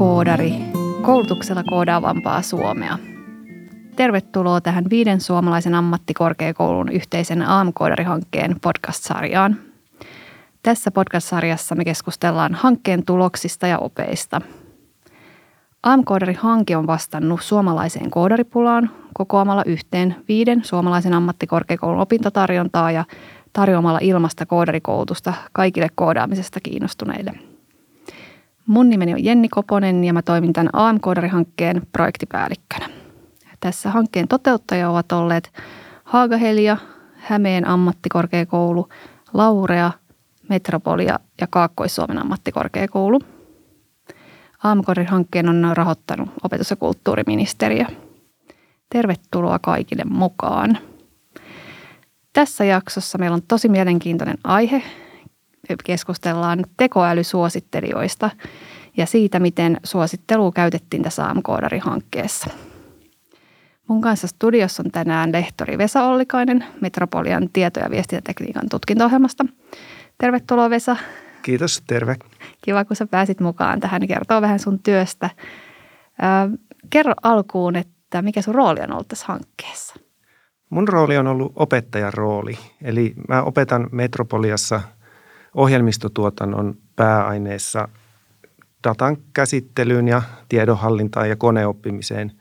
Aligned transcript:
AM-koodari, 0.00 0.54
koulutuksella 1.02 1.62
koodaavampaa 1.64 2.42
Suomea. 2.42 2.98
Tervetuloa 3.96 4.60
tähän 4.60 4.84
viiden 4.90 5.20
suomalaisen 5.20 5.74
ammattikorkeakoulun 5.74 6.88
yhteisen 6.92 7.42
AM-koodarihankkeen 7.42 8.56
podcast-sarjaan. 8.60 9.56
Tässä 10.62 10.90
podcast-sarjassa 10.90 11.74
me 11.74 11.84
keskustellaan 11.84 12.54
hankkeen 12.54 13.04
tuloksista 13.04 13.66
ja 13.66 13.78
opeista. 13.78 14.40
AM-koodari-hanke 15.82 16.76
on 16.76 16.86
vastannut 16.86 17.42
suomalaiseen 17.42 18.10
koodaripulaan 18.10 18.90
kokoamalla 19.14 19.62
yhteen 19.66 20.16
viiden 20.28 20.64
suomalaisen 20.64 21.14
ammattikorkeakoulun 21.14 22.00
opintotarjontaa 22.00 22.90
ja 22.90 23.04
tarjoamalla 23.52 23.98
ilmasta 24.02 24.46
koodarikoulutusta 24.46 25.34
kaikille 25.52 25.88
koodaamisesta 25.94 26.60
kiinnostuneille– 26.60 27.32
Mun 28.70 28.90
nimeni 28.90 29.12
on 29.12 29.24
Jenni 29.24 29.48
Koponen 29.48 30.04
ja 30.04 30.12
mä 30.12 30.22
toimin 30.22 30.52
tämän 30.52 30.70
AM-koodarihankkeen 30.72 31.82
projektipäällikkönä. 31.92 32.88
Tässä 33.60 33.90
hankkeen 33.90 34.28
toteuttajia 34.28 34.90
ovat 34.90 35.12
olleet 35.12 35.52
Haagahelia, 36.04 36.76
Hämeen 37.16 37.66
ammattikorkeakoulu, 37.68 38.88
Laurea, 39.34 39.92
Metropolia 40.48 41.18
ja 41.40 41.46
Kaakkois-Suomen 41.50 42.18
ammattikorkeakoulu. 42.18 43.20
AM-hankkeen 44.64 45.48
on 45.48 45.70
rahoittanut 45.74 46.28
opetus- 46.42 46.70
ja 46.70 46.76
kulttuuriministeriö. 46.76 47.84
Tervetuloa 48.90 49.58
kaikille 49.58 50.04
mukaan. 50.04 50.78
Tässä 52.32 52.64
jaksossa 52.64 53.18
meillä 53.18 53.34
on 53.34 53.42
tosi 53.48 53.68
mielenkiintoinen 53.68 54.38
aihe, 54.44 54.82
keskustellaan 55.84 56.64
tekoälysuosittelijoista 56.76 58.30
ja 58.96 59.06
siitä, 59.06 59.40
miten 59.40 59.76
suosittelua 59.84 60.52
käytettiin 60.52 61.02
tässä 61.02 61.26
AMK-hankkeessa. 61.26 62.50
Mun 63.88 64.00
kanssa 64.00 64.26
studiossa 64.26 64.82
on 64.86 64.90
tänään 64.90 65.32
lehtori 65.32 65.78
Vesa 65.78 66.04
Ollikainen 66.04 66.64
Metropolian 66.80 67.48
tieto- 67.52 67.80
ja 67.80 67.90
viestintätekniikan 67.90 68.68
tutkinto-ohjelmasta. 68.70 69.44
Tervetuloa 70.18 70.70
Vesa. 70.70 70.96
Kiitos, 71.42 71.82
terve. 71.86 72.16
Kiva, 72.62 72.84
kun 72.84 72.96
sä 72.96 73.06
pääsit 73.06 73.40
mukaan 73.40 73.80
tähän 73.80 74.06
kertoo 74.08 74.40
vähän 74.40 74.58
sun 74.58 74.78
työstä. 74.78 75.30
kerro 76.90 77.14
alkuun, 77.22 77.76
että 77.76 78.22
mikä 78.22 78.42
sun 78.42 78.54
rooli 78.54 78.80
on 78.80 78.92
ollut 78.92 79.08
tässä 79.08 79.26
hankkeessa? 79.28 79.94
Mun 80.70 80.88
rooli 80.88 81.18
on 81.18 81.26
ollut 81.26 81.52
opettajan 81.56 82.14
rooli. 82.14 82.58
Eli 82.82 83.14
mä 83.28 83.42
opetan 83.42 83.88
Metropoliassa– 83.92 84.80
ohjelmistotuotannon 85.54 86.76
pääaineissa 86.96 87.88
datan 88.88 89.16
käsittelyyn 89.32 90.08
ja 90.08 90.22
tiedonhallintaan 90.48 91.28
ja 91.28 91.36
koneoppimiseen 91.36 92.32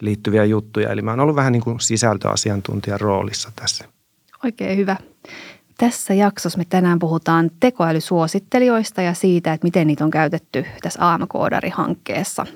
liittyviä 0.00 0.44
juttuja. 0.44 0.90
Eli 0.90 1.02
mä 1.02 1.10
oon 1.10 1.20
ollut 1.20 1.36
vähän 1.36 1.52
niin 1.52 1.62
kuin 1.62 1.80
sisältöasiantuntijan 1.80 3.00
roolissa 3.00 3.52
tässä. 3.56 3.84
Oikein 4.44 4.78
hyvä. 4.78 4.96
Tässä 5.78 6.14
jaksossa 6.14 6.58
me 6.58 6.64
tänään 6.68 6.98
puhutaan 6.98 7.50
tekoälysuosittelijoista 7.60 9.02
ja 9.02 9.14
siitä, 9.14 9.52
että 9.52 9.64
miten 9.64 9.86
niitä 9.86 10.04
on 10.04 10.10
käytetty 10.10 10.64
tässä 10.82 11.12
AMK-hankkeessa. 11.12 12.46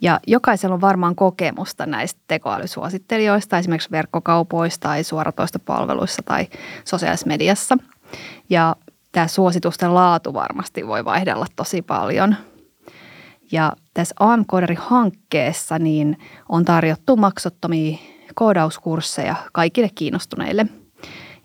Ja 0.00 0.20
jokaisella 0.26 0.74
on 0.74 0.80
varmaan 0.80 1.14
kokemusta 1.14 1.86
näistä 1.86 2.20
tekoälysuosittelijoista, 2.28 3.58
esimerkiksi 3.58 3.90
verkkokaupoista 3.90 4.88
tai 4.88 5.04
suoratoistopalveluissa 5.04 6.22
tai 6.22 6.46
sosiaalisessa 6.84 7.26
mediassa. 7.26 7.76
Ja 8.50 8.76
tämä 9.12 9.26
suositusten 9.26 9.94
laatu 9.94 10.34
varmasti 10.34 10.86
voi 10.86 11.04
vaihdella 11.04 11.46
tosi 11.56 11.82
paljon. 11.82 12.36
Ja 13.52 13.72
tässä 13.94 14.14
am 14.20 14.44
hankkeessa 14.76 15.78
niin 15.78 16.18
on 16.48 16.64
tarjottu 16.64 17.16
maksuttomia 17.16 17.98
koodauskursseja 18.34 19.34
kaikille 19.52 19.90
kiinnostuneille. 19.94 20.66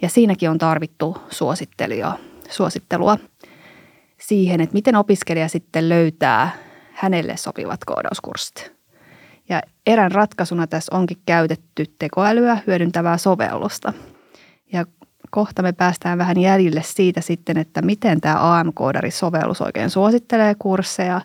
Ja 0.02 0.09
siinäkin 0.09 0.50
on 0.50 0.57
tarvittu 0.57 1.18
suosittelua, 1.29 2.19
suosittelua 2.50 3.18
siihen, 4.19 4.62
että 4.62 4.73
miten 4.73 4.96
opiskelija 4.96 5.47
sitten 5.47 5.90
löytää 5.90 6.52
hänelle 6.94 7.38
sopivat 7.38 7.85
koodauskurssit. 7.85 8.73
Ja 9.50 9.62
erään 9.88 10.12
ratkaisuna 10.12 10.68
tässä 10.68 10.96
onkin 10.96 11.18
käytetty 11.25 11.85
tekoälyä 12.00 12.57
hyödyntävää 12.68 13.18
sovellusta. 13.18 13.94
Ja 14.73 14.85
kohta 15.33 15.61
me 15.61 15.71
päästään 15.71 16.17
vähän 16.17 16.38
jäljille 16.38 16.81
siitä 16.83 17.21
sitten, 17.21 17.57
että 17.57 17.81
miten 17.81 18.21
tämä 18.21 18.59
AM-koodari-sovellus 18.59 19.61
oikein 19.61 19.89
suosittelee 19.89 20.55
kursseja 20.59 21.21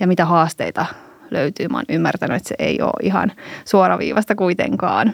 ja 0.00 0.06
mitä 0.06 0.24
haasteita 0.24 0.86
löytyy. 1.30 1.68
Mä 1.68 1.76
oon 1.76 1.84
ymmärtänyt, 1.88 2.36
että 2.36 2.48
se 2.48 2.54
ei 2.58 2.82
ole 2.82 2.92
ihan 3.02 3.32
suoraviivasta 3.64 4.34
kuitenkaan. 4.34 5.12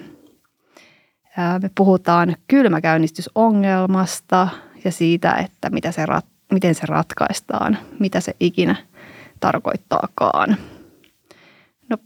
Me 1.63 1.71
puhutaan 1.75 2.37
kylmäkäynnistysongelmasta 2.49 4.49
ja 4.85 4.93
siitä, 4.93 5.33
että 5.33 5.71
mitä 5.71 5.93
se 5.93 6.07
rat, 6.07 6.27
miten 6.53 6.75
se 6.75 6.87
ratkaistaan, 6.87 7.79
mitä 7.99 8.21
se 8.21 8.37
ikinä 8.41 8.77
tarkoittaakaan. 9.41 10.57
No, 11.91 11.97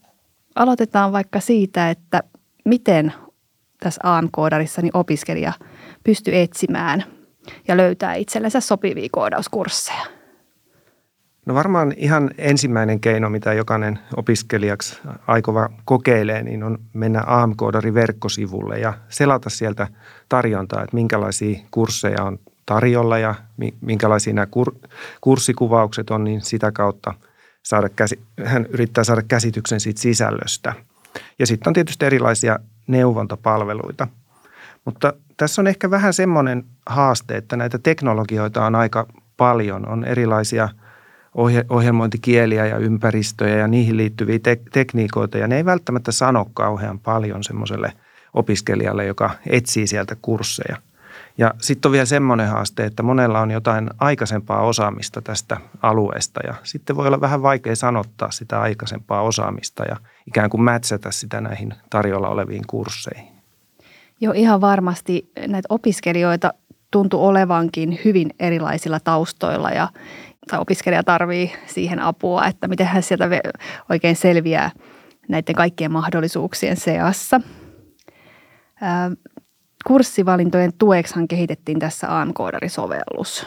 aloitetaan 0.54 1.12
vaikka 1.12 1.40
siitä, 1.40 1.90
että 1.90 2.22
miten 2.64 3.12
tässä 3.80 4.00
AM-koodarissa 4.04 4.82
niin 4.82 4.96
opiskelija– 4.96 5.52
pysty 6.06 6.38
etsimään 6.40 7.04
ja 7.68 7.76
löytää 7.76 8.14
itsellensä 8.14 8.60
sopivia 8.60 9.08
koodauskursseja? 9.12 10.06
No 11.46 11.54
varmaan 11.54 11.92
ihan 11.96 12.30
ensimmäinen 12.38 13.00
keino, 13.00 13.30
mitä 13.30 13.52
jokainen 13.52 13.98
opiskelijaksi 14.16 14.98
aikova 15.26 15.68
kokeilee, 15.84 16.42
niin 16.42 16.62
on 16.62 16.78
mennä 16.92 17.22
AM-koodarin 17.26 17.94
verkkosivulle 17.94 18.78
ja 18.78 18.92
selata 19.08 19.50
sieltä 19.50 19.88
tarjontaa, 20.28 20.82
että 20.82 20.94
minkälaisia 20.96 21.58
kursseja 21.70 22.22
on 22.22 22.38
tarjolla 22.66 23.18
ja 23.18 23.34
minkälaisia 23.80 24.34
nämä 24.34 24.46
kur- 24.46 24.88
kurssikuvaukset 25.20 26.10
on, 26.10 26.24
niin 26.24 26.40
sitä 26.40 26.72
kautta 26.72 27.14
saada 27.62 27.88
käsi- 27.88 28.20
hän 28.44 28.66
yrittää 28.66 29.04
saada 29.04 29.22
käsityksen 29.28 29.80
siitä 29.80 30.00
sisällöstä. 30.00 30.72
Ja 31.38 31.46
sitten 31.46 31.70
on 31.70 31.74
tietysti 31.74 32.04
erilaisia 32.04 32.58
neuvontapalveluita. 32.86 34.08
Mutta 34.84 35.12
tässä 35.36 35.62
on 35.62 35.66
ehkä 35.66 35.90
vähän 35.90 36.12
semmoinen 36.12 36.64
haaste, 36.86 37.36
että 37.36 37.56
näitä 37.56 37.78
teknologioita 37.78 38.66
on 38.66 38.74
aika 38.74 39.06
paljon. 39.36 39.88
On 39.88 40.04
erilaisia 40.04 40.68
ohje- 41.34 41.66
ohjelmointikieliä 41.68 42.66
ja 42.66 42.78
ympäristöjä 42.78 43.56
ja 43.56 43.68
niihin 43.68 43.96
liittyviä 43.96 44.38
te- 44.38 44.60
tekniikoita. 44.72 45.38
Ja 45.38 45.48
ne 45.48 45.56
ei 45.56 45.64
välttämättä 45.64 46.12
sano 46.12 46.46
kauhean 46.54 46.98
paljon 46.98 47.44
semmoiselle 47.44 47.92
opiskelijalle, 48.34 49.06
joka 49.06 49.30
etsii 49.46 49.86
sieltä 49.86 50.16
kursseja. 50.22 50.76
Ja 51.38 51.54
sitten 51.60 51.88
on 51.88 51.92
vielä 51.92 52.04
semmoinen 52.04 52.48
haaste, 52.48 52.84
että 52.84 53.02
monella 53.02 53.40
on 53.40 53.50
jotain 53.50 53.90
aikaisempaa 53.98 54.60
osaamista 54.60 55.22
tästä 55.22 55.56
alueesta 55.82 56.40
ja 56.46 56.54
sitten 56.62 56.96
voi 56.96 57.06
olla 57.06 57.20
vähän 57.20 57.42
vaikea 57.42 57.76
sanottaa 57.76 58.30
sitä 58.30 58.60
aikaisempaa 58.60 59.22
osaamista 59.22 59.84
ja 59.84 59.96
ikään 60.26 60.50
kuin 60.50 60.62
mätsätä 60.62 61.10
sitä 61.10 61.40
näihin 61.40 61.74
tarjolla 61.90 62.28
oleviin 62.28 62.64
kursseihin. 62.66 63.35
Joo, 64.20 64.32
ihan 64.32 64.60
varmasti 64.60 65.30
näitä 65.46 65.66
opiskelijoita 65.68 66.54
tuntuu 66.90 67.26
olevankin 67.26 67.98
hyvin 68.04 68.30
erilaisilla 68.40 69.00
taustoilla 69.00 69.70
ja 69.70 69.88
tai 70.50 70.60
opiskelija 70.60 71.02
tarvii 71.02 71.52
siihen 71.66 72.00
apua, 72.00 72.46
että 72.46 72.68
miten 72.68 72.86
hän 72.86 73.02
sieltä 73.02 73.24
oikein 73.90 74.16
selviää 74.16 74.70
näiden 75.28 75.54
kaikkien 75.54 75.92
mahdollisuuksien 75.92 76.76
seassa. 76.76 77.40
Kurssivalintojen 79.86 80.72
tueksihan 80.78 81.28
kehitettiin 81.28 81.78
tässä 81.78 82.20
AM-koodarisovellus. 82.20 83.46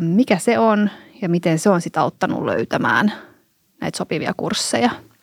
Mikä 0.00 0.38
se 0.38 0.58
on 0.58 0.90
ja 1.22 1.28
miten 1.28 1.58
se 1.58 1.70
on 1.70 1.80
sitä 1.80 2.00
auttanut 2.00 2.44
löytämään 2.44 3.12
näitä 3.80 3.98
sopivia 3.98 4.32
kursseja– 4.36 4.90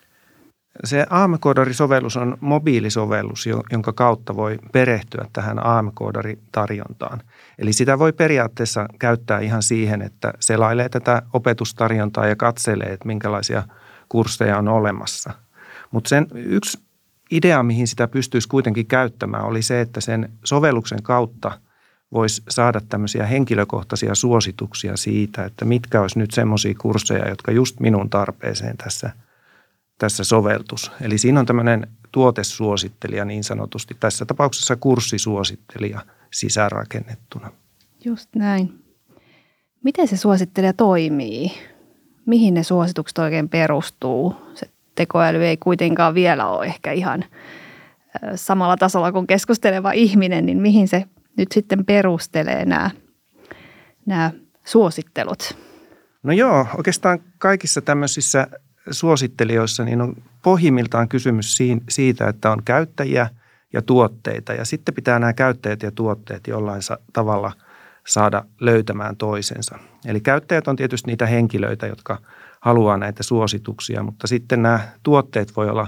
se 0.84 1.06
AM-koodari-sovellus 1.10 2.16
on 2.16 2.38
mobiilisovellus, 2.40 3.46
jonka 3.72 3.92
kautta 3.92 4.36
voi 4.36 4.58
perehtyä 4.72 5.26
tähän 5.32 5.66
AM-koodari-tarjontaan. 5.66 7.20
Eli 7.58 7.72
sitä 7.72 7.98
voi 7.98 8.12
periaatteessa 8.12 8.86
käyttää 8.98 9.40
ihan 9.40 9.62
siihen, 9.62 10.02
että 10.02 10.32
selailee 10.40 10.88
tätä 10.88 11.22
opetustarjontaa 11.32 12.26
ja 12.26 12.36
katselee, 12.36 12.92
että 12.92 13.06
minkälaisia 13.06 13.62
kursseja 14.08 14.58
on 14.58 14.68
olemassa. 14.68 15.32
Mutta 15.90 16.08
sen 16.08 16.26
yksi 16.34 16.78
idea, 17.30 17.62
mihin 17.62 17.88
sitä 17.88 18.08
pystyisi 18.08 18.48
kuitenkin 18.48 18.86
käyttämään, 18.86 19.44
oli 19.44 19.62
se, 19.62 19.80
että 19.80 20.00
sen 20.00 20.32
sovelluksen 20.44 21.02
kautta 21.02 21.58
voisi 22.12 22.42
saada 22.48 22.80
tämmöisiä 22.88 23.26
henkilökohtaisia 23.26 24.14
suosituksia 24.14 24.96
siitä, 24.96 25.44
että 25.44 25.64
mitkä 25.64 26.00
olisi 26.00 26.18
nyt 26.18 26.30
semmoisia 26.30 26.74
kursseja, 26.80 27.28
jotka 27.28 27.52
just 27.52 27.80
minun 27.80 28.10
tarpeeseen 28.10 28.76
tässä– 28.76 29.10
tässä 29.98 30.24
soveltus. 30.24 30.90
Eli 31.00 31.18
siinä 31.18 31.40
on 31.40 31.46
tämmöinen 31.46 31.86
tuotesuosittelija 32.12 33.24
niin 33.24 33.44
sanotusti, 33.44 33.96
tässä 34.00 34.24
tapauksessa 34.24 34.76
kurssisuosittelija 34.76 36.00
sisäänrakennettuna. 36.32 37.52
Just 38.04 38.28
näin. 38.34 38.84
Miten 39.84 40.08
se 40.08 40.16
suosittelija 40.16 40.72
toimii? 40.72 41.52
mihin 42.26 42.54
ne 42.54 42.62
suositukset 42.62 43.18
oikein 43.18 43.48
perustuu. 43.48 44.36
Se 44.54 44.66
tekoäly 44.94 45.44
ei 45.44 45.56
kuitenkaan 45.56 46.14
vielä 46.14 46.46
ole 46.46 46.66
ehkä 46.66 46.92
ihan 46.92 47.24
samalla 48.34 48.76
tasolla 48.76 49.12
kuin 49.12 49.26
keskusteleva 49.26 49.92
ihminen, 49.92 50.46
niin 50.46 50.58
mihin 50.58 50.88
se 50.88 51.04
nyt 51.36 51.52
sitten 51.52 51.84
perustelee 51.86 52.64
nämä, 52.64 52.90
nämä 54.06 54.30
suosittelut? 54.64 55.56
No 56.22 56.32
joo, 56.32 56.66
oikeastaan 56.76 57.20
kaikissa 57.38 57.80
tämmöisissä 57.80 58.46
suosittelijoissa 58.90 59.84
niin 59.84 60.00
on 60.00 60.14
pohjimmiltaan 60.42 61.08
kysymys 61.08 61.58
siitä, 61.88 62.28
että 62.28 62.50
on 62.50 62.62
käyttäjiä 62.64 63.28
ja 63.72 63.82
tuotteita 63.82 64.52
ja 64.52 64.64
sitten 64.64 64.94
pitää 64.94 65.18
nämä 65.18 65.32
käyttäjät 65.32 65.82
ja 65.82 65.90
tuotteet 65.90 66.46
jollain 66.46 66.82
tavalla 67.12 67.52
saada 68.06 68.44
löytämään 68.60 69.16
toisensa. 69.16 69.78
Eli 70.06 70.20
käyttäjät 70.20 70.68
on 70.68 70.76
tietysti 70.76 71.10
niitä 71.10 71.26
henkilöitä, 71.26 71.86
jotka 71.86 72.18
haluaa 72.60 72.96
näitä 72.96 73.22
suosituksia, 73.22 74.02
mutta 74.02 74.26
sitten 74.26 74.62
nämä 74.62 74.80
tuotteet 75.02 75.56
voi 75.56 75.68
olla 75.68 75.86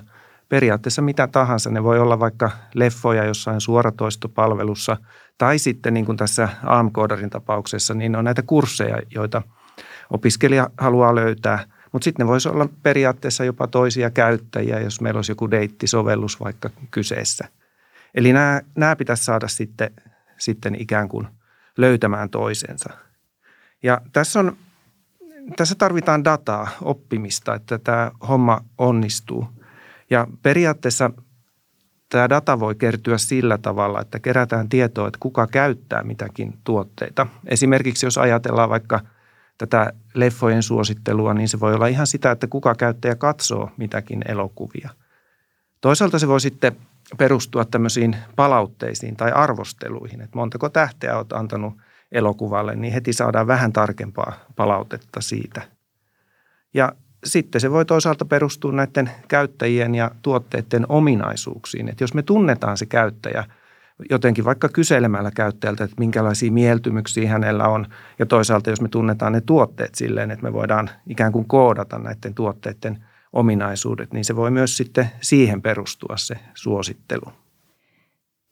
periaatteessa 0.48 1.02
mitä 1.02 1.26
tahansa. 1.26 1.70
Ne 1.70 1.82
voi 1.82 1.98
olla 1.98 2.20
vaikka 2.20 2.50
leffoja 2.74 3.24
jossain 3.24 3.60
suoratoistopalvelussa 3.60 4.96
tai 5.38 5.58
sitten 5.58 5.94
niin 5.94 6.06
kuin 6.06 6.16
tässä 6.16 6.48
AMKoodarin 6.62 7.30
tapauksessa, 7.30 7.94
niin 7.94 8.16
on 8.16 8.24
näitä 8.24 8.42
kursseja, 8.42 8.98
joita 9.14 9.42
opiskelija 10.10 10.70
haluaa 10.78 11.14
löytää– 11.14 11.64
mutta 11.94 12.04
sitten 12.04 12.26
ne 12.26 12.30
voisi 12.30 12.48
olla 12.48 12.68
periaatteessa 12.82 13.44
jopa 13.44 13.66
toisia 13.66 14.10
käyttäjiä, 14.10 14.80
jos 14.80 15.00
meillä 15.00 15.18
olisi 15.18 15.32
joku 15.32 15.50
deittisovellus 15.50 16.40
vaikka 16.40 16.70
kyseessä. 16.90 17.48
Eli 18.14 18.32
nämä, 18.32 18.60
nämä 18.76 18.96
pitäisi 18.96 19.24
saada 19.24 19.48
sitten, 19.48 19.90
sitten 20.38 20.74
ikään 20.80 21.08
kuin 21.08 21.26
löytämään 21.76 22.30
toisensa. 22.30 22.90
Ja 23.82 24.00
tässä, 24.12 24.40
on, 24.40 24.56
tässä 25.56 25.74
tarvitaan 25.74 26.24
dataa, 26.24 26.68
oppimista, 26.82 27.54
että 27.54 27.78
tämä 27.78 28.10
homma 28.28 28.60
onnistuu. 28.78 29.48
Ja 30.10 30.26
periaatteessa 30.42 31.10
tämä 32.08 32.28
data 32.28 32.60
voi 32.60 32.74
kertyä 32.74 33.18
sillä 33.18 33.58
tavalla, 33.58 34.00
että 34.00 34.18
kerätään 34.18 34.68
tietoa, 34.68 35.08
että 35.08 35.18
kuka 35.20 35.46
käyttää 35.46 36.02
mitäkin 36.02 36.58
tuotteita. 36.64 37.26
Esimerkiksi 37.46 38.06
jos 38.06 38.18
ajatellaan 38.18 38.70
vaikka– 38.70 39.00
tätä 39.58 39.92
leffojen 40.14 40.62
suosittelua, 40.62 41.34
niin 41.34 41.48
se 41.48 41.60
voi 41.60 41.74
olla 41.74 41.86
ihan 41.86 42.06
sitä, 42.06 42.30
että 42.30 42.46
kuka 42.46 42.74
käyttäjä 42.74 43.14
katsoo 43.14 43.70
mitäkin 43.76 44.22
elokuvia. 44.28 44.90
Toisaalta 45.80 46.18
se 46.18 46.28
voi 46.28 46.40
sitten 46.40 46.76
perustua 47.18 47.64
tämmöisiin 47.64 48.16
palautteisiin 48.36 49.16
tai 49.16 49.32
arvosteluihin, 49.32 50.20
että 50.20 50.38
montako 50.38 50.68
tähteä 50.68 51.16
olet 51.16 51.32
antanut 51.32 51.74
elokuvalle, 52.12 52.76
niin 52.76 52.92
heti 52.92 53.12
saadaan 53.12 53.46
vähän 53.46 53.72
tarkempaa 53.72 54.32
palautetta 54.56 55.20
siitä. 55.20 55.62
Ja 56.74 56.92
sitten 57.24 57.60
se 57.60 57.70
voi 57.70 57.84
toisaalta 57.84 58.24
perustua 58.24 58.72
näiden 58.72 59.10
käyttäjien 59.28 59.94
ja 59.94 60.10
tuotteiden 60.22 60.86
ominaisuuksiin. 60.88 61.88
Että 61.88 62.04
jos 62.04 62.14
me 62.14 62.22
tunnetaan 62.22 62.76
se 62.76 62.86
käyttäjä– 62.86 63.44
jotenkin 64.10 64.44
vaikka 64.44 64.68
kyselemällä 64.68 65.30
käyttäjältä, 65.30 65.84
että 65.84 65.96
minkälaisia 65.98 66.52
mieltymyksiä 66.52 67.28
hänellä 67.28 67.68
on. 67.68 67.86
Ja 68.18 68.26
toisaalta, 68.26 68.70
jos 68.70 68.80
me 68.80 68.88
tunnetaan 68.88 69.32
ne 69.32 69.40
tuotteet 69.40 69.94
silleen, 69.94 70.30
että 70.30 70.42
me 70.42 70.52
voidaan 70.52 70.90
ikään 71.06 71.32
kuin 71.32 71.48
koodata 71.48 71.98
näiden 71.98 72.34
tuotteiden 72.34 73.04
ominaisuudet, 73.32 74.12
niin 74.12 74.24
se 74.24 74.36
voi 74.36 74.50
myös 74.50 74.76
sitten 74.76 75.10
siihen 75.20 75.62
perustua 75.62 76.16
se 76.16 76.34
suosittelu. 76.54 77.32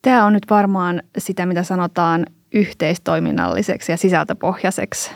Tämä 0.03 0.27
on 0.27 0.33
nyt 0.33 0.47
varmaan 0.51 1.03
sitä, 1.19 1.47
mitä 1.47 1.63
sanotaan 1.63 2.27
yhteistoiminnalliseksi 2.55 3.93
ja 3.93 3.97
sisältöpohjaiseksi 3.97 5.11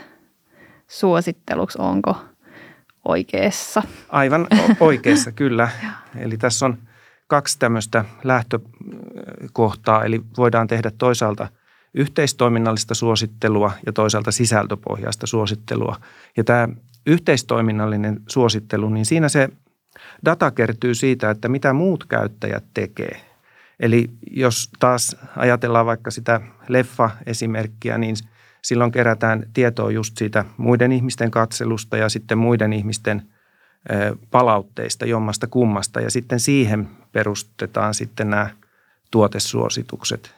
suositteluksi. 0.88 1.78
Onko 1.81 2.17
oikeassa? 3.05 3.82
Aivan 4.08 4.46
oikeassa, 4.81 5.32
kyllä. 5.32 5.69
Eli 6.19 6.37
tässä 6.37 6.67
on– 6.67 6.78
kaksi 7.26 7.58
tämmöistä 7.58 8.05
lähtökohtaa, 8.25 10.05
eli 10.05 10.23
voidaan 10.37 10.67
tehdä 10.67 10.90
toisaalta 10.99 11.49
yhteistoiminnallista 11.94 12.94
suosittelua 12.94 13.73
ja 13.87 13.93
toisaalta 13.93 14.32
sisältöpohjaista 14.32 15.26
suosittelua. 15.26 15.96
Ja 16.37 16.44
tämä 16.44 16.69
yhteistoiminnallinen 17.06 18.20
suosittelu, 18.28 18.88
niin 18.88 19.06
siinä 19.06 19.28
se 19.28 19.49
data 20.25 20.50
kertyy 20.50 20.94
siitä, 20.94 21.31
että 21.31 21.49
mitä 21.49 21.73
muut 21.73 22.05
käyttäjät 22.05 22.64
tekee. 22.75 23.20
Eli 23.81 24.11
jos 24.31 24.70
taas 24.78 25.17
ajatellaan 25.37 25.87
vaikka 25.87 26.11
sitä 26.11 26.40
leffa-esimerkkiä, 26.69 27.99
niin 27.99 28.17
silloin 28.62 28.93
kerätään 28.93 29.46
tietoa 29.52 29.90
just 29.90 30.19
siitä 30.19 30.44
muiden 30.56 30.93
ihmisten 30.93 31.31
katselusta 31.31 31.96
ja 31.96 32.08
sitten 32.08 32.38
muiden 32.38 32.73
ihmisten– 32.73 33.23
palautteista 34.31 35.06
jommasta 35.06 35.46
kummasta 35.46 36.00
ja 36.00 36.11
sitten 36.11 36.40
siihen 36.40 36.88
perustetaan 37.16 37.94
sitten 37.94 38.30
nämä 38.30 38.50
tuotesuositukset. 39.10 40.34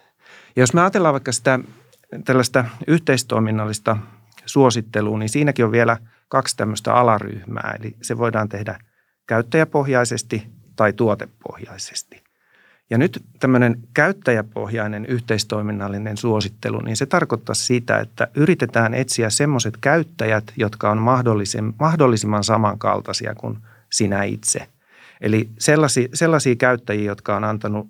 Ja 0.57 0.63
jos 0.63 0.75
me 0.75 0.81
ajatellaan 0.81 1.13
vaikka 1.13 1.33
sitä 1.33 1.59
tällaista 2.25 2.65
yhteistoiminnallista 2.87 3.97
suosittelua, 4.47 5.19
niin 5.19 5.29
siinäkin 5.29 5.65
on 5.65 5.73
vielä 5.73 5.97
kaksi 6.29 6.57
tämmöistä 6.57 6.95
alaryhmää. 6.95 7.77
Eli 7.81 7.97
se 8.03 8.19
voidaan 8.19 8.49
tehdä 8.49 8.79
käyttäjäpohjaisesti 9.27 10.47
tai 10.77 10.93
tuotepohjaisesti. 10.93 12.23
Ja 12.91 12.99
nyt 12.99 13.25
tämmöinen 13.41 13.77
käyttäjäpohjainen 13.95 15.07
yhteistoiminnallinen 15.07 16.17
suosittelu, 16.17 16.81
niin 16.81 16.97
se 16.97 17.07
tarkoittaa 17.07 17.55
sitä, 17.55 17.99
että 17.99 18.29
yritetään 18.35 18.95
etsiä 18.95 19.31
semmoiset 19.31 19.77
käyttäjät, 19.81 20.53
jotka 20.57 20.91
on 20.91 20.99
mahdollisimman 21.79 22.45
samankaltaisia 22.45 23.35
kuin 23.35 23.59
sinä 23.91 24.23
itse. 24.23 24.69
Eli 25.21 25.49
sellaisia, 25.59 26.09
sellaisia 26.15 26.57
käyttäjiä, 26.57 27.05
jotka 27.05 27.37
on 27.37 27.45
antanut 27.45 27.89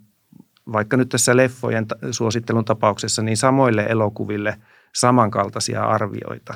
vaikka 0.73 0.97
nyt 0.97 1.09
tässä 1.09 1.37
leffojen 1.37 1.87
suosittelun 2.11 2.65
tapauksessa, 2.65 3.23
niin 3.23 3.37
samoille 3.37 3.87
elokuville 3.89 4.59
samankaltaisia 4.95 5.85
arvioita. 5.85 6.55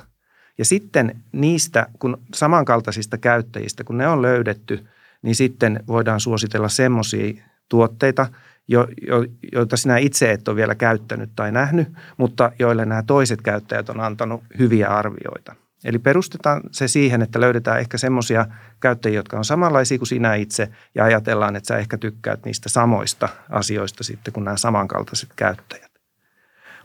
Ja 0.58 0.64
sitten 0.64 1.22
niistä, 1.32 1.86
kun 1.98 2.18
samankaltaisista 2.34 3.18
käyttäjistä, 3.18 3.84
kun 3.84 3.98
ne 3.98 4.08
on 4.08 4.22
löydetty, 4.22 4.86
niin 5.22 5.34
sitten 5.34 5.84
voidaan 5.86 6.20
suositella 6.20 6.68
semmoisia 6.68 7.34
tuotteita, 7.68 8.26
jo, 8.68 8.88
jo, 9.06 9.24
joita 9.52 9.76
sinä 9.76 9.98
itse 9.98 10.32
et 10.32 10.48
ole 10.48 10.56
vielä 10.56 10.74
käyttänyt 10.74 11.30
tai 11.36 11.52
nähnyt, 11.52 11.88
mutta 12.16 12.52
joille 12.58 12.84
nämä 12.84 13.02
toiset 13.02 13.42
käyttäjät 13.42 13.88
on 13.88 14.00
antanut 14.00 14.42
hyviä 14.58 14.88
arvioita. 14.88 15.54
Eli 15.84 15.98
perustetaan 15.98 16.60
se 16.70 16.88
siihen, 16.88 17.22
että 17.22 17.40
löydetään 17.40 17.80
ehkä 17.80 17.98
semmoisia 17.98 18.46
käyttäjiä, 18.80 19.18
jotka 19.18 19.38
on 19.38 19.44
samanlaisia 19.44 19.98
kuin 19.98 20.08
sinä 20.08 20.34
itse 20.34 20.68
ja 20.94 21.04
ajatellaan, 21.04 21.56
että 21.56 21.66
sä 21.66 21.78
ehkä 21.78 21.98
tykkäät 21.98 22.44
niistä 22.44 22.68
samoista 22.68 23.28
asioista 23.50 24.04
sitten 24.04 24.32
kuin 24.32 24.44
nämä 24.44 24.56
samankaltaiset 24.56 25.30
käyttäjät. 25.36 25.92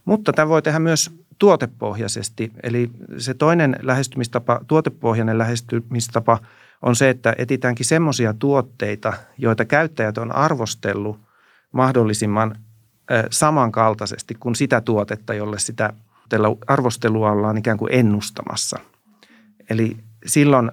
Mutta 0.05 0.33
tämä 0.33 0.49
voi 0.49 0.61
tehdä 0.61 0.79
myös 0.79 1.11
tuotepohjaisesti, 1.39 2.51
eli 2.63 2.89
se 3.17 3.33
toinen 3.33 3.75
lähestymistapa, 3.81 4.59
tuotepohjainen 4.67 5.37
lähestymistapa 5.37 6.39
on 6.81 6.95
se, 6.95 7.09
että 7.09 7.35
etitäänkin 7.37 7.85
semmoisia 7.85 8.33
tuotteita, 8.33 9.13
joita 9.37 9.65
käyttäjät 9.65 10.17
on 10.17 10.35
arvostellut 10.35 11.19
mahdollisimman 11.71 12.55
samankaltaisesti 13.31 14.35
kuin 14.39 14.55
sitä 14.55 14.81
tuotetta, 14.81 15.33
jolle 15.33 15.59
sitä 15.59 15.93
arvostelua 16.67 17.31
ollaan 17.31 17.57
ikään 17.57 17.77
kuin 17.77 17.93
ennustamassa. 17.93 18.79
Eli 19.69 19.97
silloin 20.25 20.71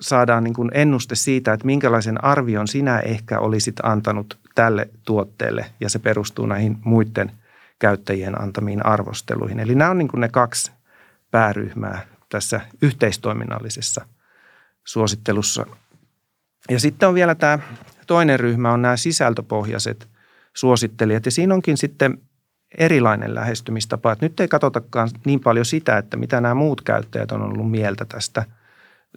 saadaan 0.00 0.44
niin 0.44 0.54
kuin 0.54 0.70
ennuste 0.74 1.14
siitä, 1.14 1.52
että 1.52 1.66
minkälaisen 1.66 2.24
arvion 2.24 2.68
sinä 2.68 3.00
ehkä 3.00 3.38
olisit 3.38 3.76
antanut 3.82 4.38
tälle 4.54 4.88
tuotteelle 5.06 5.66
ja 5.80 5.88
se 5.88 5.98
perustuu 5.98 6.46
näihin 6.46 6.78
muiden 6.84 7.32
käyttäjien 7.78 8.42
antamiin 8.42 8.86
arvosteluihin. 8.86 9.60
Eli 9.60 9.74
nämä 9.74 9.90
on 9.90 9.98
niin 9.98 10.08
kuin 10.08 10.20
ne 10.20 10.28
kaksi 10.28 10.72
pääryhmää 11.30 12.00
tässä 12.28 12.60
yhteistoiminnallisessa 12.82 14.06
suosittelussa. 14.84 15.66
Ja 16.70 16.80
sitten 16.80 17.08
on 17.08 17.14
vielä 17.14 17.34
tämä 17.34 17.58
toinen 18.06 18.40
ryhmä, 18.40 18.72
on 18.72 18.82
nämä 18.82 18.96
sisältöpohjaiset 18.96 20.08
suosittelijat. 20.54 21.24
Ja 21.26 21.30
siinä 21.30 21.54
onkin 21.54 21.76
sitten 21.76 22.18
erilainen 22.78 23.34
lähestymistapa. 23.34 24.12
Että 24.12 24.24
nyt 24.24 24.40
ei 24.40 24.48
katsotakaan 24.48 25.10
niin 25.24 25.40
paljon 25.40 25.66
sitä, 25.66 25.98
että 25.98 26.16
mitä 26.16 26.40
nämä 26.40 26.54
muut 26.54 26.80
käyttäjät 26.82 27.32
on 27.32 27.42
ollut 27.42 27.70
mieltä 27.70 28.04
tästä 28.04 28.44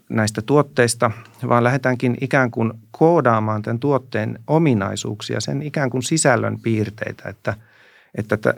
näistä 0.10 0.41
tuotteista, 0.41 1.12
vaan 1.48 1.63
lähdetäänkin 1.63 2.18
ikään 2.22 2.51
kuin 2.51 2.74
koodaamaan 2.91 3.62
tämän 3.62 3.79
tuotteen 3.79 4.39
ominaisuuksia, 4.48 5.41
sen 5.41 5.62
ikään 5.62 5.89
kuin 5.89 6.03
sisällön 6.03 6.60
piirteitä, 6.60 7.29
että, 7.29 7.53
että 8.15 8.53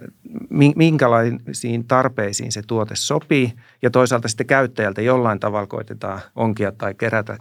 minkälaisiin 0.75 1.87
tarpeisiin 1.87 2.51
se 2.51 2.61
tuote 2.67 2.95
sopii 2.95 3.53
ja 3.81 3.89
toisaalta 3.89 4.27
sitten 4.27 4.47
käyttäjältä 4.47 5.01
jollain 5.01 5.39
tavalla 5.39 5.67
koitetaan 5.67 6.21
onkia 6.35 6.71
tai 6.71 6.93
kerätä 6.93 7.37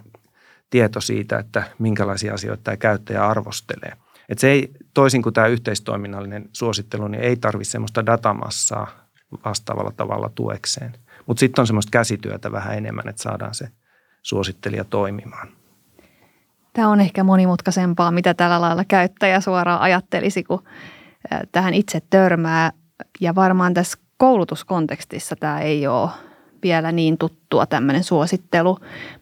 tieto 0.69 1.01
siitä, 1.01 1.39
että 1.39 1.63
minkälaisia 1.79 2.33
asioita 2.33 2.63
tämä 2.63 2.77
käyttäjä 2.77 3.27
arvostelee. 3.27 3.93
Et 4.31 4.39
se 4.39 4.51
ei, 4.51 4.71
toisin 4.93 5.21
kuin 5.21 5.33
tämä 5.33 5.47
yhteistoiminnallinen 5.47 6.49
suosittelu, 6.53 7.07
niin 7.07 7.23
ei 7.23 7.35
tarvitse 7.35 7.71
sellaista 7.71 8.05
datamassaa 8.05 8.87
vastaavalla 9.45 9.91
tavalla 9.97 10.29
tuekseen. 10.35 10.93
Mutta 11.25 11.39
sitten 11.39 11.61
on 11.61 11.67
semmoista 11.67 11.89
käsityötä 11.91 12.51
vähän 12.51 12.77
enemmän, 12.77 13.09
että 13.09 13.23
saadaan 13.23 13.53
se 13.53 13.67
suosittelija 14.21 14.83
toimimaan. 14.83 15.47
Tämä 16.73 16.89
on 16.89 16.99
ehkä 16.99 17.23
monimutkaisempaa, 17.23 18.11
mitä 18.11 18.33
tällä 18.33 18.61
lailla 18.61 18.85
käyttäjä 18.85 19.41
suoraan 19.41 19.81
ajattelisi, 19.81 20.43
kun 20.43 20.63
tähän 21.51 21.73
itse 21.73 22.01
törmää. 22.09 22.71
Ja 23.21 23.35
varmaan 23.35 23.73
tässä 23.73 23.97
koulutuskontekstissa 24.17 25.35
tämä 25.35 25.59
ei 25.59 25.87
ole 25.87 26.09
vielä 26.63 26.91
niin 26.91 27.17
tuttua 27.17 27.65
tämmöinen 27.65 28.03
suosittelu. 28.03 28.77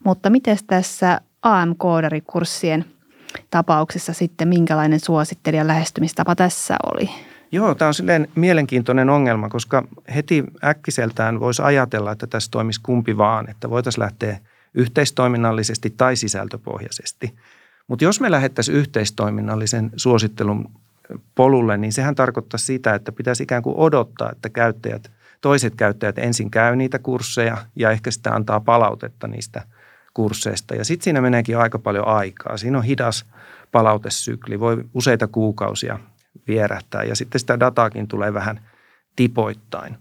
Mutta 0.05 0.29
miten 0.29 0.57
tässä 0.67 1.21
AM-koodarikurssien 1.41 2.85
tapauksessa 3.51 4.13
sitten, 4.13 4.47
minkälainen 4.47 4.99
suosittelijan 4.99 5.67
lähestymistapa 5.67 6.35
tässä 6.35 6.75
oli? 6.93 7.09
Joo, 7.51 7.75
tämä 7.75 7.87
on 7.87 7.93
silleen 7.93 8.27
mielenkiintoinen 8.35 9.09
ongelma, 9.09 9.49
koska 9.49 9.83
heti 10.15 10.43
äkkiseltään 10.63 11.39
voisi 11.39 11.61
ajatella, 11.61 12.11
että 12.11 12.27
tässä 12.27 12.51
toimisi 12.51 12.81
kumpi 12.83 13.17
vaan, 13.17 13.49
että 13.49 13.69
voitaisiin 13.69 14.03
lähteä 14.03 14.39
yhteistoiminnallisesti 14.73 15.89
tai 15.89 16.15
sisältöpohjaisesti. 16.15 17.35
Mutta 17.87 18.05
jos 18.05 18.21
me 18.21 18.31
lähdettäisiin 18.31 18.77
yhteistoiminnallisen 18.77 19.91
suosittelun 19.95 20.71
polulle, 21.35 21.77
niin 21.77 21.93
sehän 21.93 22.15
tarkoittaa 22.15 22.57
sitä, 22.57 22.95
että 22.95 23.11
pitäisi 23.11 23.43
ikään 23.43 23.63
kuin 23.63 23.75
odottaa, 23.75 24.31
että 24.31 24.49
käyttäjät, 24.49 25.11
toiset 25.41 25.75
käyttäjät 25.75 26.17
ensin 26.17 26.51
käy 26.51 26.75
niitä 26.75 26.99
kursseja 26.99 27.57
ja 27.75 27.91
ehkä 27.91 28.11
sitten 28.11 28.33
antaa 28.33 28.59
palautetta 28.59 29.27
niistä 29.27 29.63
kursseista. 30.13 30.75
Ja 30.75 30.85
sitten 30.85 31.03
siinä 31.03 31.21
meneekin 31.21 31.57
aika 31.57 31.79
paljon 31.79 32.07
aikaa. 32.07 32.57
Siinä 32.57 32.77
on 32.77 32.83
hidas 32.83 33.25
palautesykli, 33.71 34.59
voi 34.59 34.83
useita 34.93 35.27
kuukausia 35.27 35.99
vierähtää 36.47 37.03
ja 37.03 37.15
sitten 37.15 37.39
sitä 37.39 37.59
dataakin 37.59 38.07
tulee 38.07 38.33
vähän 38.33 38.69
tipoittain. 39.15 39.97